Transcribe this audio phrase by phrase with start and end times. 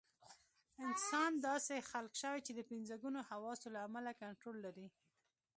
[0.87, 4.87] انسان داسې خلق شوی چې د پنځه ګونو حواسو له امله کنټرول لري.